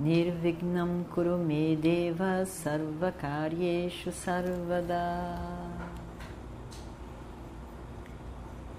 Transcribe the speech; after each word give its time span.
Nirvignam 0.00 1.04
Kurume 1.14 1.76
Deva 1.76 2.46
Sarvakaryeshu 2.46 4.10
Sarvada 4.10 5.38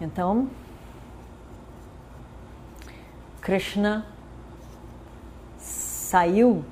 Então, 0.02 0.50
Krishna 3.40 4.04
saiu 5.60 6.66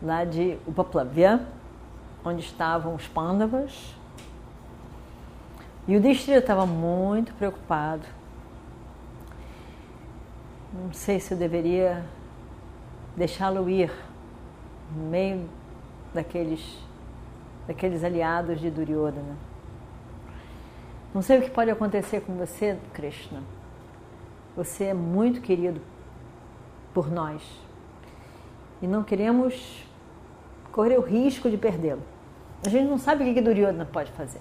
lá 0.00 0.24
de 0.24 0.56
Upaplavya, 0.64 1.44
onde 2.24 2.42
estavam 2.42 2.94
os 2.94 3.08
Pandavas, 3.08 3.92
e 5.88 5.96
o 5.96 6.00
Destira 6.00 6.38
estava 6.38 6.64
muito 6.64 7.34
preocupado. 7.34 8.06
Não 10.72 10.92
sei 10.92 11.18
se 11.18 11.34
eu 11.34 11.38
deveria 11.38 12.04
deixá-lo 13.16 13.68
ir 13.68 13.92
no 14.94 15.08
meio 15.10 15.48
daqueles, 16.12 16.78
daqueles 17.66 18.04
aliados 18.04 18.60
de 18.60 18.70
Duryodhana. 18.70 19.36
Não 21.14 21.20
sei 21.20 21.38
o 21.38 21.42
que 21.42 21.50
pode 21.50 21.70
acontecer 21.70 22.20
com 22.22 22.34
você, 22.36 22.78
Krishna. 22.94 23.42
Você 24.56 24.84
é 24.84 24.94
muito 24.94 25.40
querido 25.40 25.80
por 26.92 27.10
nós 27.10 27.42
e 28.80 28.86
não 28.86 29.02
queremos 29.02 29.86
correr 30.70 30.98
o 30.98 31.02
risco 31.02 31.50
de 31.50 31.56
perdê-lo. 31.56 32.02
A 32.64 32.68
gente 32.68 32.88
não 32.88 32.98
sabe 32.98 33.28
o 33.28 33.34
que 33.34 33.40
Duryodhana 33.40 33.84
pode 33.84 34.10
fazer. 34.12 34.40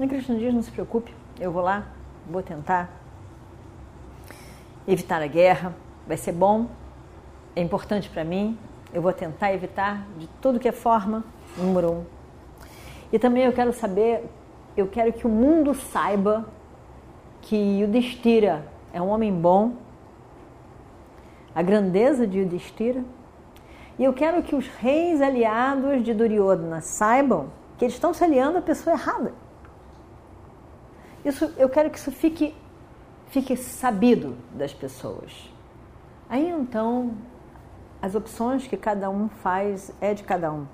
E 0.00 0.06
Krishna 0.06 0.36
diz: 0.36 0.52
não 0.52 0.62
se 0.62 0.70
preocupe, 0.70 1.14
eu 1.40 1.50
vou 1.50 1.62
lá, 1.62 1.86
vou 2.28 2.42
tentar 2.42 2.90
evitar 4.86 5.22
a 5.22 5.26
guerra, 5.26 5.74
vai 6.06 6.16
ser 6.16 6.32
bom, 6.32 6.68
é 7.56 7.62
importante 7.62 8.10
para 8.10 8.22
mim, 8.22 8.58
eu 8.92 9.00
vou 9.00 9.12
tentar 9.12 9.52
evitar 9.52 10.06
de 10.18 10.28
tudo 10.42 10.60
que 10.60 10.68
é 10.68 10.72
forma, 10.72 11.24
número 11.56 11.90
um. 11.90 12.04
E 13.10 13.18
também 13.18 13.44
eu 13.44 13.52
quero 13.52 13.72
saber, 13.72 14.24
eu 14.76 14.86
quero 14.86 15.12
que 15.12 15.26
o 15.26 15.30
mundo 15.30 15.74
saiba 15.74 16.46
que 17.40 17.56
Yudhishthira 17.56 18.66
é 18.92 19.00
um 19.00 19.08
homem 19.08 19.32
bom, 19.32 19.72
a 21.54 21.62
grandeza 21.62 22.26
de 22.26 22.40
Yudhishthira, 22.40 23.02
e 23.98 24.04
eu 24.04 24.12
quero 24.12 24.42
que 24.42 24.54
os 24.54 24.68
reis 24.68 25.22
aliados 25.22 26.04
de 26.04 26.12
Duryodhana 26.12 26.82
saibam 26.82 27.48
que 27.78 27.86
eles 27.86 27.94
estão 27.94 28.12
se 28.12 28.22
aliando 28.22 28.58
à 28.58 28.62
pessoa 28.62 28.94
errada. 28.94 29.32
Isso, 31.24 31.50
eu 31.56 31.70
quero 31.70 31.88
que 31.88 31.98
isso 31.98 32.12
fique, 32.12 32.54
fique 33.28 33.56
sabido 33.56 34.36
das 34.52 34.74
pessoas. 34.74 35.50
Aí 36.28 36.48
então, 36.48 37.14
as 38.06 38.14
opções 38.14 38.68
que 38.68 38.76
cada 38.76 39.10
um 39.10 39.28
faz 39.28 39.92
é 40.00 40.14
de 40.14 40.22
cada 40.22 40.52
um. 40.52 40.64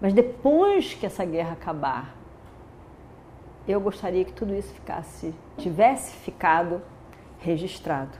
Mas 0.00 0.12
depois 0.12 0.94
que 0.94 1.06
essa 1.06 1.24
guerra 1.24 1.52
acabar, 1.52 2.12
eu 3.68 3.80
gostaria 3.80 4.24
que 4.24 4.32
tudo 4.32 4.52
isso 4.52 4.74
ficasse, 4.74 5.32
tivesse 5.56 6.16
ficado 6.16 6.82
registrado. 7.38 8.18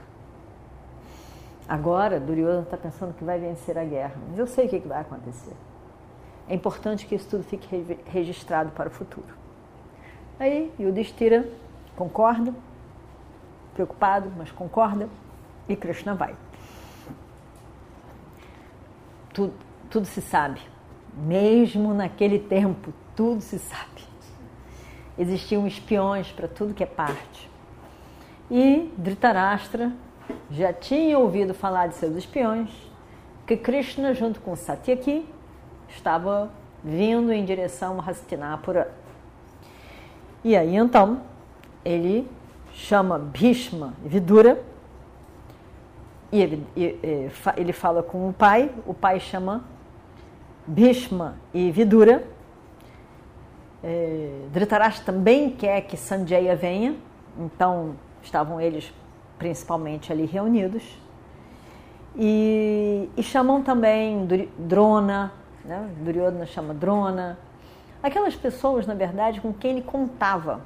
Agora, 1.67 2.21
Duryodhana 2.21 2.61
está 2.61 2.77
pensando 2.77 3.13
que 3.13 3.23
vai 3.23 3.37
vencer 3.37 3.77
a 3.77 3.83
guerra, 3.83 4.15
mas 4.29 4.39
eu 4.39 4.47
sei 4.47 4.67
o 4.67 4.69
que 4.69 4.79
vai 4.79 5.01
acontecer. 5.01 5.53
É 6.47 6.55
importante 6.55 7.05
que 7.05 7.15
isso 7.15 7.27
tudo 7.27 7.43
fique 7.43 7.67
registrado 8.05 8.71
para 8.71 8.87
o 8.87 8.91
futuro. 8.91 9.35
Aí 10.39 10.71
Yudhishthira 10.79 11.49
concorda, 11.97 12.53
preocupado, 13.73 14.31
mas 14.37 14.49
concorda, 14.51 15.09
e 15.67 15.75
Krishna 15.75 16.15
vai. 16.15 16.33
Tudo, 19.33 19.53
tudo 19.89 20.05
se 20.05 20.21
sabe, 20.21 20.61
mesmo 21.13 21.93
naquele 21.93 22.39
tempo, 22.39 22.93
tudo 23.15 23.41
se 23.41 23.59
sabe. 23.59 24.03
Existiam 25.17 25.67
espiões 25.67 26.31
para 26.31 26.47
tudo 26.47 26.73
que 26.73 26.83
é 26.83 26.87
parte. 26.87 27.49
E 28.49 28.91
Dhritarashtra 28.97 29.91
já 30.49 30.71
tinha 30.71 31.17
ouvido 31.17 31.53
falar 31.53 31.87
de 31.87 31.95
seus 31.95 32.15
espiões, 32.15 32.69
que 33.45 33.57
Krishna, 33.57 34.13
junto 34.13 34.39
com 34.39 34.55
Satyaki, 34.55 35.25
estava 35.89 36.51
vindo 36.83 37.31
em 37.31 37.43
direção 37.43 37.99
a 37.99 38.09
Hastinapura 38.09 39.03
e 40.43 40.57
aí 40.57 40.75
então 40.75 41.21
ele 41.85 42.29
chama 42.73 43.17
Bhishma 43.17 43.93
e 44.03 44.09
Vidura 44.09 44.61
e 46.33 46.41
ele, 46.41 46.67
ele 47.55 47.71
fala 47.71 48.01
com 48.01 48.27
o 48.27 48.33
pai, 48.33 48.71
o 48.85 48.93
pai 48.93 49.19
chama 49.19 49.63
Bhishma 50.65 51.35
e 51.53 51.71
Vidura. 51.71 52.27
É, 53.83 54.47
Dhritarashtra 54.51 55.05
também 55.05 55.51
quer 55.51 55.81
que 55.81 55.95
Sanjaya 55.95 56.55
venha, 56.55 56.95
então 57.37 57.95
estavam 58.21 58.59
eles 58.59 58.91
principalmente 59.37 60.11
ali 60.11 60.25
reunidos. 60.25 60.83
E, 62.15 63.09
e 63.15 63.23
chamam 63.23 63.61
também 63.61 64.27
Drona, 64.57 65.31
né? 65.63 65.89
Duryodhana 66.03 66.45
chama 66.45 66.73
Drona, 66.73 67.37
Aquelas 68.03 68.35
pessoas, 68.35 68.85
na 68.85 68.93
verdade, 68.93 69.39
com 69.39 69.53
quem 69.53 69.71
ele 69.71 69.81
contava. 69.81 70.59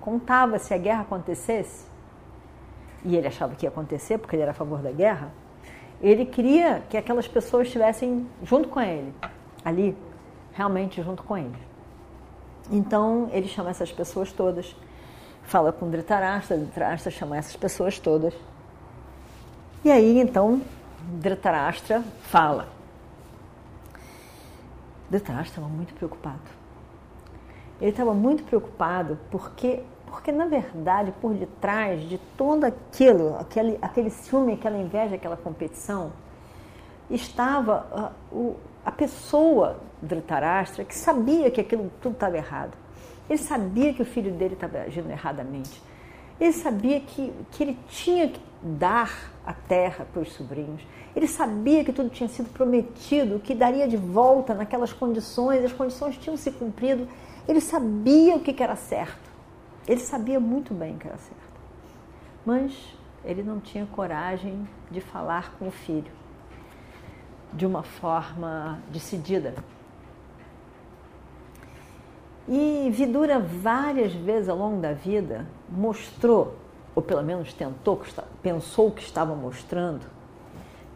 Contava 0.00 0.58
se 0.58 0.74
a 0.74 0.78
guerra 0.78 1.02
acontecesse, 1.02 1.86
e 3.06 3.16
ele 3.16 3.28
achava 3.28 3.54
que 3.54 3.64
ia 3.64 3.70
acontecer 3.70 4.18
porque 4.18 4.34
ele 4.34 4.42
era 4.42 4.50
a 4.50 4.54
favor 4.54 4.80
da 4.82 4.90
guerra, 4.90 5.30
ele 6.02 6.26
queria 6.26 6.82
que 6.90 6.96
aquelas 6.96 7.26
pessoas 7.26 7.68
estivessem 7.68 8.28
junto 8.42 8.68
com 8.68 8.80
ele, 8.80 9.14
ali, 9.64 9.96
realmente 10.52 11.00
junto 11.02 11.22
com 11.22 11.38
ele. 11.38 11.56
Então, 12.70 13.30
ele 13.32 13.46
chama 13.46 13.70
essas 13.70 13.92
pessoas 13.92 14.32
todas, 14.32 14.74
fala 15.44 15.72
com 15.72 15.88
Dhritarashtra, 15.88 16.56
Dhritarashtra 16.56 17.12
chama 17.12 17.36
essas 17.36 17.54
pessoas 17.54 17.98
todas. 17.98 18.34
E 19.84 19.90
aí, 19.90 20.18
então, 20.18 20.60
Dhritarashtra 21.20 22.02
fala. 22.22 22.68
Dhritarashtra 25.08 25.60
estava 25.60 25.68
muito 25.68 25.94
preocupado. 25.94 26.65
Ele 27.80 27.90
estava 27.90 28.14
muito 28.14 28.42
preocupado 28.44 29.18
porque, 29.30 29.82
porque 30.06 30.32
na 30.32 30.46
verdade, 30.46 31.12
por 31.20 31.34
detrás 31.34 32.00
de 32.08 32.18
tudo 32.36 32.64
aquilo, 32.64 33.36
aquele, 33.38 33.78
aquele 33.82 34.10
ciúme, 34.10 34.54
aquela 34.54 34.78
inveja, 34.78 35.16
aquela 35.16 35.36
competição, 35.36 36.12
estava 37.10 37.86
a, 37.92 38.34
o, 38.34 38.56
a 38.84 38.90
pessoa 38.90 39.78
Dhritarashtra 40.02 40.84
que 40.84 40.94
sabia 40.94 41.50
que 41.50 41.60
aquilo 41.60 41.90
tudo 42.00 42.14
estava 42.14 42.36
errado. 42.36 42.72
Ele 43.28 43.38
sabia 43.38 43.92
que 43.92 44.02
o 44.02 44.04
filho 44.04 44.32
dele 44.32 44.54
estava 44.54 44.78
agindo 44.78 45.10
erradamente. 45.10 45.82
Ele 46.38 46.52
sabia 46.52 47.00
que, 47.00 47.32
que 47.50 47.62
ele 47.62 47.78
tinha 47.88 48.28
que 48.28 48.40
dar 48.62 49.32
a 49.44 49.52
terra 49.52 50.06
para 50.12 50.22
os 50.22 50.32
sobrinhos. 50.32 50.82
Ele 51.14 51.26
sabia 51.26 51.82
que 51.82 51.92
tudo 51.92 52.10
tinha 52.10 52.28
sido 52.28 52.50
prometido, 52.50 53.38
que 53.38 53.54
daria 53.54 53.88
de 53.88 53.96
volta 53.96 54.54
naquelas 54.54 54.92
condições, 54.92 55.64
as 55.64 55.72
condições 55.72 56.16
tinham 56.18 56.36
se 56.36 56.50
cumprido 56.50 57.08
ele 57.48 57.60
sabia 57.60 58.36
o 58.36 58.40
que 58.40 58.62
era 58.62 58.76
certo. 58.76 59.30
Ele 59.86 60.00
sabia 60.00 60.40
muito 60.40 60.74
bem 60.74 60.94
o 60.94 60.98
que 60.98 61.06
era 61.06 61.16
certo. 61.16 61.60
Mas 62.44 62.96
ele 63.24 63.42
não 63.42 63.60
tinha 63.60 63.86
coragem 63.86 64.68
de 64.90 65.00
falar 65.00 65.54
com 65.58 65.68
o 65.68 65.70
filho 65.70 66.10
de 67.52 67.64
uma 67.64 67.82
forma 67.82 68.80
decidida. 68.90 69.54
E 72.48 72.88
Vidura, 72.92 73.40
várias 73.40 74.12
vezes 74.12 74.48
ao 74.48 74.56
longo 74.56 74.80
da 74.80 74.92
vida, 74.92 75.46
mostrou, 75.68 76.56
ou 76.94 77.02
pelo 77.02 77.22
menos 77.22 77.52
tentou, 77.52 78.00
pensou 78.42 78.90
que 78.90 79.02
estava 79.02 79.34
mostrando, 79.34 80.06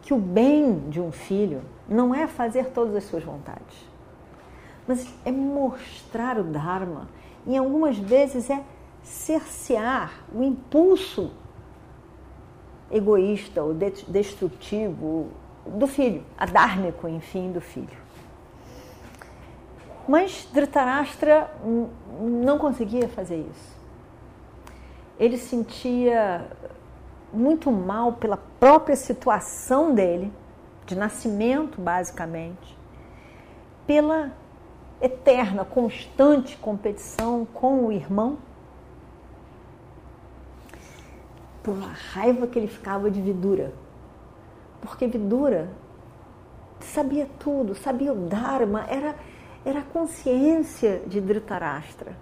que 0.01 0.13
o 0.13 0.17
bem 0.17 0.89
de 0.89 1.01
um 1.01 1.11
filho 1.11 1.61
não 1.87 2.15
é 2.15 2.27
fazer 2.27 2.67
todas 2.67 2.95
as 2.95 3.03
suas 3.03 3.23
vontades 3.23 3.90
mas 4.87 5.07
é 5.25 5.31
mostrar 5.31 6.37
o 6.37 6.43
Dharma. 6.43 7.07
E 7.45 7.57
algumas 7.57 7.97
vezes 7.97 8.49
é 8.49 8.63
cercear 9.03 10.11
o 10.33 10.43
impulso 10.43 11.31
egoísta, 12.91 13.63
ou 13.63 13.73
destrutivo, 13.73 15.29
do 15.65 15.87
filho, 15.87 16.23
adármico, 16.37 17.07
enfim, 17.07 17.51
do 17.51 17.61
filho. 17.61 18.01
Mas 20.07 20.47
Dhritarashtra 20.51 21.49
não 22.19 22.57
conseguia 22.57 23.07
fazer 23.07 23.37
isso. 23.37 23.79
Ele 25.19 25.37
sentia 25.37 26.47
muito 27.31 27.71
mal 27.71 28.13
pela 28.13 28.37
própria 28.59 28.95
situação 28.95 29.93
dele, 29.93 30.33
de 30.85 30.95
nascimento, 30.95 31.79
basicamente, 31.79 32.77
pela 33.87 34.31
eterna, 35.01 35.65
constante 35.65 36.55
competição 36.57 37.45
com 37.45 37.87
o 37.87 37.91
irmão, 37.91 38.37
pela 41.63 41.87
raiva 41.87 42.47
que 42.47 42.57
ele 42.57 42.67
ficava 42.67 43.09
de 43.09 43.21
Vidura. 43.21 43.73
Porque 44.81 45.07
Vidura 45.07 45.69
sabia 46.79 47.27
tudo, 47.39 47.75
sabia 47.75 48.11
o 48.13 48.27
Dharma, 48.27 48.85
era, 48.87 49.15
era 49.65 49.79
a 49.79 49.83
consciência 49.83 51.01
de 51.07 51.21
Dhritarashtra. 51.21 52.15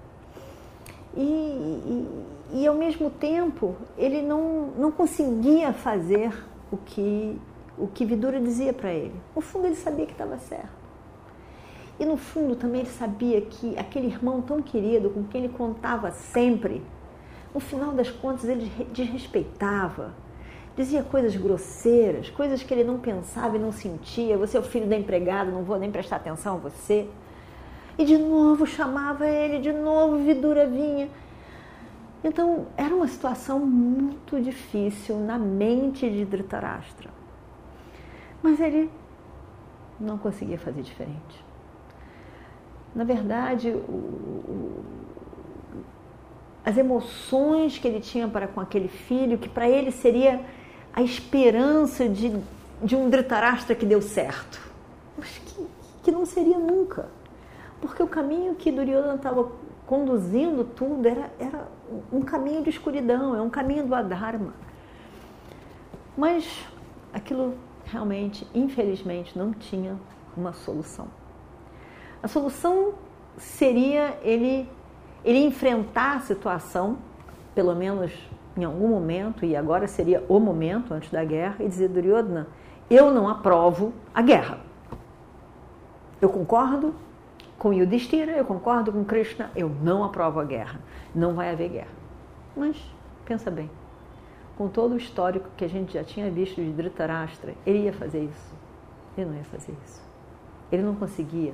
E, 1.15 1.21
e, 1.21 2.25
e, 2.53 2.67
ao 2.67 2.75
mesmo 2.75 3.09
tempo 3.09 3.75
ele 3.97 4.21
não, 4.21 4.67
não 4.77 4.91
conseguia 4.91 5.73
fazer 5.73 6.31
o 6.71 6.77
que, 6.77 7.39
o 7.77 7.87
que 7.87 8.05
Vidura 8.05 8.39
dizia 8.39 8.71
para 8.71 8.93
ele. 8.93 9.15
No 9.35 9.41
fundo 9.41 9.65
ele 9.65 9.75
sabia 9.75 10.05
que 10.05 10.11
estava 10.11 10.37
certo. 10.37 10.78
E 11.99 12.05
no 12.05 12.15
fundo 12.15 12.55
também 12.55 12.81
ele 12.81 12.89
sabia 12.89 13.41
que 13.41 13.77
aquele 13.77 14.07
irmão 14.07 14.41
tão 14.41 14.61
querido, 14.61 15.09
com 15.09 15.25
quem 15.25 15.43
ele 15.43 15.53
contava 15.53 16.11
sempre, 16.11 16.81
no 17.53 17.59
final 17.59 17.91
das 17.91 18.09
contas 18.09 18.45
ele 18.45 18.71
desrespeitava, 18.93 20.13
dizia 20.77 21.03
coisas 21.03 21.35
grosseiras, 21.35 22.29
coisas 22.29 22.63
que 22.63 22.73
ele 22.73 22.85
não 22.85 22.99
pensava 22.99 23.57
e 23.57 23.59
não 23.59 23.71
sentia. 23.71 24.37
Você 24.37 24.55
é 24.55 24.59
o 24.59 24.63
filho 24.63 24.87
da 24.87 24.95
empregada, 24.95 25.51
não 25.51 25.63
vou 25.63 25.77
nem 25.77 25.91
prestar 25.91 26.17
atenção 26.17 26.55
a 26.55 26.57
você. 26.57 27.07
E 27.97 28.05
de 28.05 28.17
novo 28.17 28.65
chamava 28.65 29.27
ele, 29.27 29.59
de 29.59 29.73
novo 29.73 30.23
Vidura 30.23 30.65
vinha. 30.65 31.09
Então 32.23 32.67
era 32.77 32.95
uma 32.95 33.07
situação 33.09 33.59
muito 33.59 34.39
difícil 34.39 35.17
na 35.17 35.37
mente 35.37 36.09
de 36.09 36.23
Dhritarashtra. 36.23 37.09
Mas 38.41 38.59
ele 38.61 38.89
não 39.99 40.17
conseguia 40.17 40.57
fazer 40.57 40.81
diferente. 40.81 41.43
Na 42.95 43.03
verdade, 43.03 43.69
o, 43.69 44.83
as 46.65 46.77
emoções 46.77 47.77
que 47.77 47.87
ele 47.87 47.99
tinha 47.99 48.27
para 48.27 48.47
com 48.47 48.59
aquele 48.59 48.87
filho, 48.87 49.37
que 49.37 49.49
para 49.49 49.67
ele 49.67 49.91
seria 49.91 50.41
a 50.93 51.01
esperança 51.01 52.07
de, 52.07 52.35
de 52.83 52.95
um 52.95 53.09
Dhritarashtra 53.09 53.75
que 53.75 53.85
deu 53.85 54.01
certo, 54.01 54.59
mas 55.17 55.29
que, 55.37 55.67
que 56.03 56.11
não 56.11 56.25
seria 56.25 56.57
nunca. 56.57 57.09
Porque 57.81 58.03
o 58.03 58.07
caminho 58.07 58.55
que 58.55 58.71
Duryodhana 58.71 59.15
estava 59.15 59.51
conduzindo 59.87 60.63
tudo 60.63 61.07
era, 61.07 61.31
era 61.39 61.67
um 62.11 62.21
caminho 62.21 62.61
de 62.61 62.69
escuridão, 62.69 63.35
é 63.35 63.41
um 63.41 63.49
caminho 63.49 63.87
do 63.87 63.95
Adharma. 63.95 64.53
Mas 66.17 66.67
aquilo 67.13 67.55
realmente, 67.85 68.45
infelizmente, 68.53 69.37
não 69.37 69.53
tinha 69.53 69.97
uma 70.35 70.53
solução. 70.53 71.07
A 72.21 72.27
solução 72.27 72.93
seria 73.37 74.17
ele, 74.21 74.69
ele 75.23 75.39
enfrentar 75.39 76.17
a 76.17 76.19
situação, 76.19 76.97
pelo 77.55 77.73
menos 77.73 78.11
em 78.57 78.63
algum 78.63 78.89
momento, 78.89 79.45
e 79.45 79.55
agora 79.55 79.87
seria 79.87 80.23
o 80.27 80.39
momento 80.39 80.93
antes 80.93 81.09
da 81.09 81.23
guerra, 81.23 81.55
e 81.59 81.67
dizer, 81.67 81.87
Duryodhana, 81.87 82.47
eu 82.89 83.13
não 83.13 83.29
aprovo 83.29 83.93
a 84.13 84.21
guerra. 84.21 84.59
Eu 86.21 86.29
concordo 86.29 86.93
com 87.57 87.73
Yudhishthira, 87.73 88.33
eu 88.33 88.43
concordo 88.43 88.91
com 88.91 89.05
Krishna, 89.05 89.51
eu 89.55 89.69
não 89.69 90.03
aprovo 90.03 90.39
a 90.39 90.43
guerra. 90.43 90.79
Não 91.15 91.33
vai 91.33 91.51
haver 91.51 91.69
guerra. 91.69 91.99
Mas, 92.55 92.77
pensa 93.23 93.49
bem, 93.49 93.69
com 94.57 94.67
todo 94.67 94.93
o 94.93 94.97
histórico 94.97 95.47
que 95.55 95.63
a 95.63 95.69
gente 95.69 95.93
já 95.93 96.03
tinha 96.03 96.29
visto 96.29 96.55
de 96.55 96.71
Dhritarashtra, 96.71 97.53
ele 97.65 97.83
ia 97.83 97.93
fazer 97.93 98.23
isso? 98.23 98.53
Ele 99.17 99.29
não 99.29 99.37
ia 99.37 99.45
fazer 99.45 99.73
isso. 99.85 100.01
Ele 100.69 100.83
não 100.83 100.95
conseguia 100.95 101.53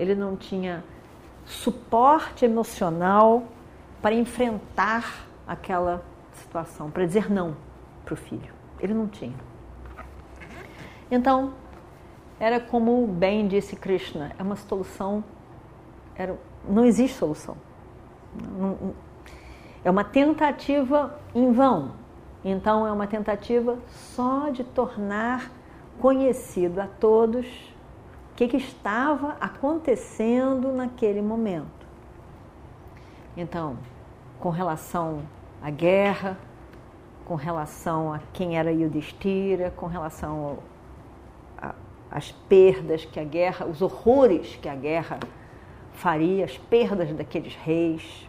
ele 0.00 0.14
não 0.14 0.34
tinha 0.34 0.82
suporte 1.44 2.42
emocional 2.42 3.44
para 4.00 4.14
enfrentar 4.14 5.26
aquela 5.46 6.02
situação, 6.32 6.90
para 6.90 7.04
dizer 7.04 7.30
não 7.30 7.54
para 8.02 8.14
o 8.14 8.16
filho. 8.16 8.50
Ele 8.80 8.94
não 8.94 9.06
tinha. 9.06 9.34
Então, 11.10 11.52
era 12.38 12.58
como 12.58 13.06
bem 13.06 13.46
disse 13.46 13.76
Krishna, 13.76 14.32
é 14.38 14.42
uma 14.42 14.56
solução, 14.56 15.22
era, 16.16 16.34
não 16.66 16.86
existe 16.86 17.18
solução. 17.18 17.58
Não, 18.56 18.94
é 19.84 19.90
uma 19.90 20.04
tentativa 20.04 21.20
em 21.34 21.52
vão. 21.52 21.92
Então, 22.42 22.86
é 22.86 22.92
uma 22.92 23.06
tentativa 23.06 23.76
só 23.86 24.48
de 24.48 24.64
tornar 24.64 25.50
conhecido 25.98 26.80
a 26.80 26.86
todos 26.86 27.70
que, 28.40 28.48
que 28.48 28.56
estava 28.56 29.36
acontecendo 29.38 30.72
naquele 30.72 31.20
momento. 31.20 31.86
Então, 33.36 33.76
com 34.38 34.48
relação 34.48 35.24
à 35.60 35.68
guerra, 35.68 36.38
com 37.26 37.34
relação 37.34 38.14
a 38.14 38.20
quem 38.32 38.56
era 38.56 38.72
Yudhishthira, 38.72 39.70
com 39.76 39.84
relação 39.84 40.58
às 42.10 42.32
perdas 42.32 43.04
que 43.04 43.20
a 43.20 43.24
guerra, 43.24 43.66
os 43.66 43.82
horrores 43.82 44.56
que 44.56 44.70
a 44.70 44.74
guerra 44.74 45.20
faria, 45.92 46.46
as 46.46 46.56
perdas 46.56 47.12
daqueles 47.12 47.54
reis 47.54 48.26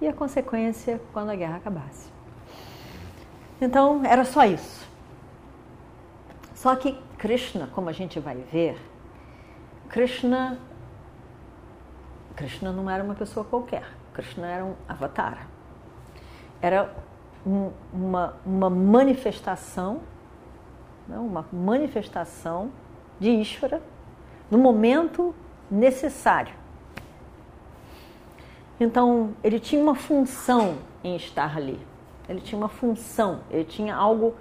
e 0.00 0.08
a 0.08 0.12
consequência 0.12 1.00
quando 1.12 1.30
a 1.30 1.36
guerra 1.36 1.58
acabasse. 1.58 2.10
Então, 3.60 4.04
era 4.04 4.24
só 4.24 4.44
isso. 4.44 4.88
Só 6.52 6.74
que 6.74 7.00
Krishna, 7.16 7.68
como 7.72 7.88
a 7.88 7.92
gente 7.92 8.18
vai 8.18 8.34
ver, 8.34 8.89
Krishna, 9.90 10.56
Krishna 12.36 12.70
não 12.70 12.88
era 12.88 13.02
uma 13.02 13.14
pessoa 13.14 13.44
qualquer. 13.44 13.84
Krishna 14.14 14.46
era 14.46 14.64
um 14.64 14.74
avatar. 14.88 15.48
Era 16.62 16.94
um, 17.44 17.72
uma, 17.92 18.36
uma 18.46 18.70
manifestação, 18.70 20.00
né, 21.08 21.18
uma 21.18 21.44
manifestação 21.52 22.70
de 23.18 23.30
Ishvara 23.30 23.82
no 24.48 24.58
momento 24.58 25.34
necessário. 25.68 26.54
Então, 28.78 29.34
ele 29.42 29.58
tinha 29.58 29.82
uma 29.82 29.96
função 29.96 30.78
em 31.02 31.16
estar 31.16 31.56
ali. 31.56 31.84
Ele 32.28 32.40
tinha 32.40 32.56
uma 32.56 32.68
função, 32.68 33.40
ele 33.50 33.64
tinha 33.64 33.94
algo 33.94 34.36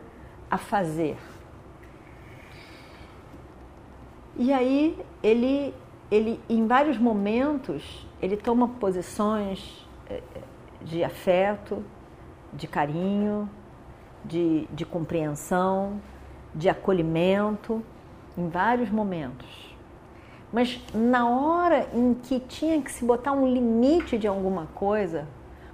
a 0.49 0.59
fazer. 0.59 1.17
E 4.41 4.53
aí 4.53 4.97
ele, 5.21 5.73
ele 6.09 6.39
em 6.49 6.65
vários 6.65 6.97
momentos, 6.97 8.07
ele 8.21 8.37
toma 8.37 8.69
posições 8.69 9.85
eh, 10.09 10.21
de 10.81 11.03
afeto, 11.03 11.83
de 12.53 12.65
carinho, 12.65 13.49
de, 14.23 14.65
de 14.71 14.85
compreensão, 14.85 15.99
de 16.55 16.69
acolhimento, 16.69 17.83
em 18.37 18.47
vários 18.47 18.89
momentos. 18.89 19.75
Mas 20.53 20.81
na 20.93 21.27
hora 21.27 21.89
em 21.93 22.13
que 22.13 22.39
tinha 22.39 22.81
que 22.81 22.93
se 22.93 23.03
botar 23.03 23.33
um 23.33 23.45
limite 23.45 24.17
de 24.17 24.25
alguma 24.25 24.67
coisa, 24.67 25.27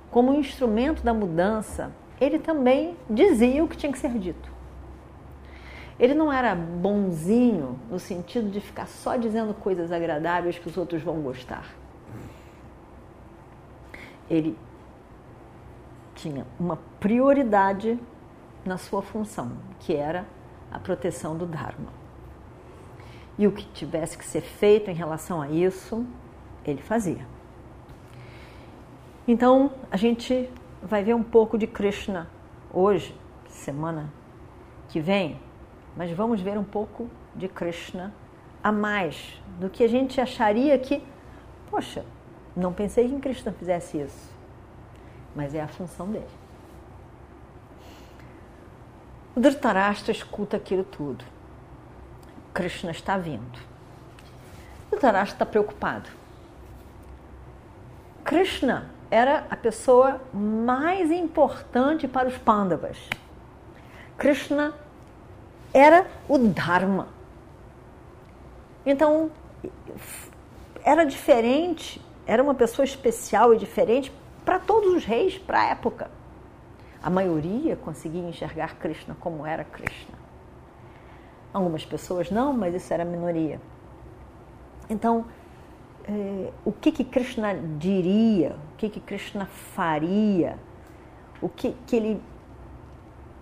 como 0.10 0.34
instrumento 0.34 1.04
da 1.04 1.14
mudança, 1.14 1.92
ele 2.20 2.40
também 2.40 2.98
dizia 3.08 3.64
o 3.64 3.68
que 3.68 3.78
tinha 3.78 3.92
que 3.92 4.00
ser 4.00 4.18
dito. 4.18 4.55
Ele 6.00 6.14
não 6.14 6.32
era 6.32 6.54
bonzinho 6.54 7.80
no 7.90 7.98
sentido 8.00 8.50
de 8.50 8.60
ficar 8.60 8.88
só 8.88 9.16
dizendo 9.16 9.54
coisas 9.54 9.92
agradáveis 9.92 10.60
que 10.60 10.68
os 10.68 10.76
outros 10.76 11.02
vão 11.02 11.22
gostar. 11.22 11.74
Ele 14.30 14.58
tinha 16.16 16.46
uma 16.60 16.78
prioridade 17.00 18.00
na 18.66 18.78
sua 18.78 19.02
função, 19.02 19.52
que 19.80 19.94
era 19.96 20.26
a 20.72 20.80
proteção 20.80 21.38
do 21.38 21.46
Dharma. 21.46 21.94
E 23.38 23.48
o 23.48 23.52
que 23.52 23.66
tivesse 23.66 24.18
que 24.18 24.26
ser 24.26 24.42
feito 24.42 24.90
em 24.90 24.94
relação 24.94 25.42
a 25.42 25.50
isso, 25.50 26.06
ele 26.66 26.82
fazia. 26.82 27.26
Então, 29.28 29.72
a 29.92 29.98
gente 29.98 30.50
vai 30.82 31.04
ver 31.04 31.14
um 31.14 31.24
pouco 31.24 31.58
de 31.58 31.68
Krishna 31.68 32.30
hoje, 32.72 33.16
semana 33.48 34.12
que 34.90 35.00
vem, 35.00 35.40
mas 35.96 36.12
vamos 36.12 36.42
ver 36.42 36.58
um 36.58 36.64
pouco 36.64 37.10
de 37.36 37.48
Krishna 37.48 38.14
a 38.64 38.72
mais 38.72 39.42
do 39.60 39.70
que 39.70 39.84
a 39.84 39.88
gente 39.88 40.20
acharia 40.20 40.78
que, 40.78 41.04
poxa, 41.70 42.06
não 42.56 42.74
pensei 42.74 43.08
que 43.08 43.20
Krishna 43.20 43.52
fizesse 43.52 44.00
isso, 44.00 44.32
mas 45.36 45.54
é 45.54 45.62
a 45.62 45.68
função 45.68 46.10
dele. 46.10 46.26
O 49.36 49.40
Dhritarashtra 49.40 50.12
escuta 50.12 50.58
aquilo 50.58 50.84
tudo 50.84 51.36
Krishna 52.56 52.92
está 52.92 53.18
vindo. 53.18 53.60
Dhritarashtra 54.90 55.36
está 55.36 55.46
preocupado. 55.46 56.10
Krishna 58.24 58.90
era 59.12 59.46
a 59.50 59.58
pessoa 59.58 60.22
mais 60.34 61.12
importante 61.12 62.08
para 62.08 62.30
os 62.30 62.38
Pandavas. 62.38 62.98
Krishna 64.18 64.74
era 65.76 66.08
o 66.30 66.38
Dharma. 66.38 67.10
Então, 68.86 69.30
era 70.82 71.04
diferente, 71.04 72.02
era 72.26 72.42
uma 72.42 72.56
pessoa 72.56 72.86
especial 72.86 73.54
e 73.54 73.58
diferente 73.58 74.10
para 74.46 74.58
todos 74.58 74.94
os 74.94 75.04
reis, 75.04 75.38
para 75.38 75.60
a 75.60 75.66
época. 75.66 76.10
A 77.04 77.10
maioria 77.10 77.76
conseguia 77.76 78.22
enxergar 78.22 78.76
Krishna 78.76 79.18
como 79.20 79.46
era 79.46 79.66
Krishna. 79.66 80.16
Algumas 81.52 81.86
pessoas 81.86 82.32
não, 82.32 82.54
mas 82.54 82.74
isso 82.74 82.94
era 82.94 83.04
a 83.04 83.06
minoria. 83.06 83.60
Então, 84.90 85.26
eh, 86.08 86.52
o 86.64 86.72
que 86.72 86.90
que 86.92 87.04
Krishna 87.04 87.54
diria, 87.78 88.56
o 88.72 88.78
que 88.78 88.90
que 88.90 89.02
Krishna 89.02 89.46
faria, 89.46 90.58
o 91.42 91.50
que, 91.50 91.76
que 91.86 91.96
ele 91.98 92.22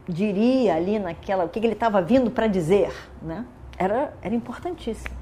diria 0.07 0.75
ali 0.75 0.99
naquela, 0.99 1.45
o 1.45 1.49
que, 1.49 1.59
que 1.59 1.65
ele 1.65 1.73
estava 1.73 2.01
vindo 2.01 2.29
para 2.29 2.47
dizer, 2.47 2.93
né? 3.21 3.45
Era, 3.77 4.13
era 4.21 4.35
importantíssimo. 4.35 5.15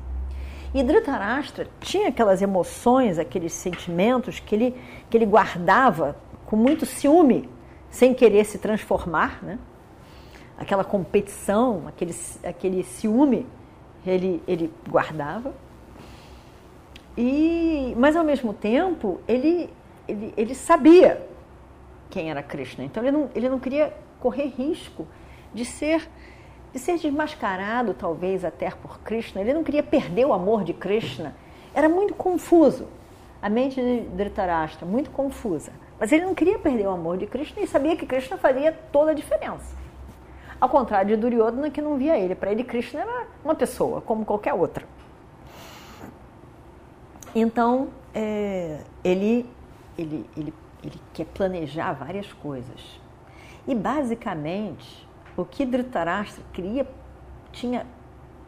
E 0.74 0.82
Dhritarashtra 0.84 1.68
tinha 1.80 2.08
aquelas 2.08 2.42
emoções, 2.42 3.20
aqueles 3.20 3.54
sentimentos 3.54 4.40
que 4.40 4.56
ele, 4.56 4.82
que 5.10 5.18
ele 5.18 5.26
guardava 5.26 6.16
com 6.46 6.56
muito 6.56 6.86
ciúme, 6.86 7.50
sem 7.90 8.14
querer 8.14 8.46
se 8.46 8.58
transformar, 8.58 9.44
né? 9.44 9.60
Aquela 10.58 10.84
competição, 10.84 11.84
aquele, 11.88 12.16
aquele 12.44 12.84
ciúme, 12.84 13.46
ele, 14.06 14.42
ele 14.48 14.72
guardava. 14.90 15.54
E, 17.18 17.94
mas 17.98 18.16
ao 18.16 18.24
mesmo 18.24 18.54
tempo, 18.54 19.20
ele, 19.28 19.70
ele, 20.08 20.34
ele 20.38 20.56
sabia 20.56 21.28
quem 22.10 22.30
era 22.30 22.42
Krishna. 22.42 22.86
Então 22.86 23.04
ele 23.04 23.12
não, 23.12 23.30
ele 23.36 23.50
não 23.50 23.60
queria 23.60 23.94
correr 24.22 24.48
risco 24.48 25.08
de 25.54 25.66
ser 25.66 26.08
de 26.74 26.80
ser 26.80 26.98
desmascarado 26.98 27.94
talvez 27.94 28.46
até 28.46 28.70
por 28.72 29.00
Krishna. 29.00 29.42
Ele 29.42 29.54
não 29.54 29.63
queria 29.63 29.84
perder 29.84 30.25
o 30.25 30.34
amor 30.34 30.63
de 30.63 30.74
Krishna. 30.74 31.36
Era 31.74 31.90
muito 31.90 32.13
confuso. 32.13 32.88
A 33.42 33.50
mente 33.50 33.75
de 33.75 34.01
Dhritarashtra 34.16 34.86
muito 34.86 35.10
confusa. 35.10 35.74
Mas 36.00 36.12
ele 36.12 36.25
não 36.25 36.34
queria 36.34 36.58
perder 36.58 36.88
o 36.88 36.92
amor 36.92 37.18
de 37.18 37.28
Krishna 37.28 37.62
e 37.62 37.68
sabia 37.68 37.96
que 37.96 38.06
Krishna 38.06 38.38
faria 38.38 38.72
toda 38.72 39.12
a 39.12 39.13
diferença. 39.13 39.75
Ao 40.60 40.70
contrário 40.70 41.16
de 41.16 41.22
Duryodhana 41.22 41.70
que 41.70 41.82
não 41.82 41.98
via 41.98 42.18
ele. 42.18 42.36
Para 42.36 42.51
ele 42.51 42.63
Krishna 42.63 43.01
era 43.01 43.28
uma 43.44 43.56
pessoa 43.56 44.00
como 44.00 44.24
qualquer 44.24 44.54
outra. 44.54 44.86
Então, 47.34 47.90
é, 48.13 48.80
ele, 49.04 49.46
ele, 49.98 50.25
ele, 50.38 50.54
ele 50.84 51.01
quer 51.13 51.25
planejar 51.25 51.94
várias 51.94 52.32
coisas. 52.34 53.00
E, 53.68 53.75
basicamente, 53.75 55.08
o 55.38 55.46
que 55.46 55.65
Dhritarashtra 55.65 56.44
queria, 56.51 56.88
tinha 57.51 57.86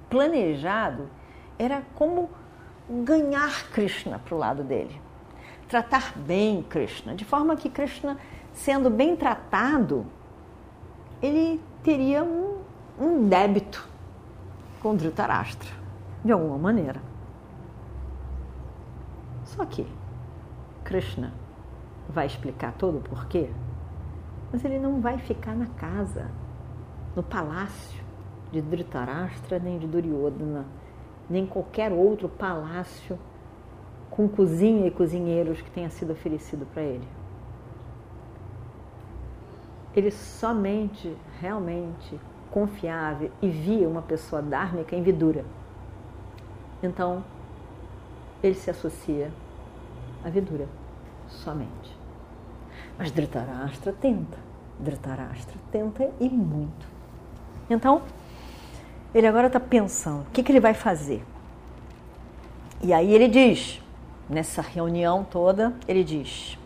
planejado 0.09 1.09
era 1.57 1.83
como 1.95 2.29
ganhar 2.89 3.69
Krishna 3.71 4.19
para 4.19 4.35
o 4.35 4.37
lado 4.37 4.63
dele. 4.63 4.99
Tratar 5.67 6.13
bem 6.17 6.61
Krishna, 6.63 7.15
de 7.15 7.25
forma 7.25 7.55
que 7.55 7.69
Krishna, 7.69 8.17
sendo 8.51 8.89
bem 8.89 9.15
tratado, 9.15 10.05
ele 11.21 11.61
teria 11.81 12.23
um, 12.23 12.59
um 12.99 13.27
débito 13.27 13.87
com 14.81 14.95
Dhritarashtra, 14.95 15.71
de 16.23 16.31
alguma 16.31 16.57
maneira. 16.57 17.01
Só 19.45 19.65
que 19.65 19.87
Krishna 20.83 21.33
vai 22.09 22.25
explicar 22.25 22.73
todo 22.73 22.97
o 22.97 23.01
porquê, 23.01 23.49
mas 24.53 24.63
ele 24.63 24.77
não 24.77 25.01
vai 25.01 25.17
ficar 25.17 25.55
na 25.55 25.65
casa, 25.65 26.29
no 27.15 27.23
palácio 27.23 28.03
de 28.51 28.61
Dhritarashtra, 28.61 29.57
nem 29.57 29.79
de 29.79 29.87
Duryodhana, 29.87 30.63
nem 31.27 31.47
qualquer 31.47 31.91
outro 31.91 32.29
palácio 32.29 33.17
com 34.11 34.29
cozinha 34.29 34.85
e 34.85 34.91
cozinheiros 34.91 35.59
que 35.59 35.71
tenha 35.71 35.89
sido 35.89 36.13
oferecido 36.13 36.67
para 36.71 36.83
ele. 36.83 37.07
Ele 39.95 40.11
somente, 40.11 41.17
realmente 41.41 42.19
confiava 42.51 43.27
e 43.41 43.49
via 43.49 43.89
uma 43.89 44.03
pessoa 44.03 44.39
dármica 44.39 44.95
em 44.95 45.01
Vidura. 45.01 45.43
Então, 46.83 47.23
ele 48.43 48.53
se 48.53 48.69
associa 48.69 49.31
à 50.23 50.29
Vidura 50.29 50.67
somente. 51.27 52.02
Mas 52.97 53.11
Dhritarashtra 53.11 53.93
tenta. 53.93 54.37
Dhritarashtra 54.79 55.55
tenta 55.71 56.09
e 56.19 56.29
muito. 56.29 56.87
Então, 57.69 58.01
ele 59.13 59.27
agora 59.27 59.47
está 59.47 59.59
pensando, 59.59 60.21
o 60.23 60.31
que, 60.31 60.43
que 60.43 60.51
ele 60.51 60.59
vai 60.59 60.73
fazer? 60.73 61.23
E 62.81 62.91
aí 62.93 63.13
ele 63.13 63.27
diz, 63.27 63.81
nessa 64.29 64.61
reunião 64.61 65.23
toda, 65.23 65.73
ele 65.87 66.03
diz, 66.03 66.57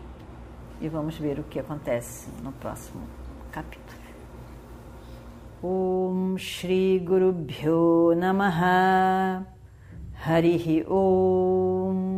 e 0.80 0.88
vamos 0.88 1.16
ver 1.16 1.38
o 1.38 1.44
que 1.44 1.58
acontece 1.58 2.28
no 2.42 2.52
próximo 2.52 3.02
capítulo. 3.52 3.88
Om 5.62 6.38
Shri 6.38 7.00
Guru 7.00 7.32
Bhyo 7.32 8.14
Namaha 8.16 9.44
Harihi 10.24 10.84
Om. 10.88 12.17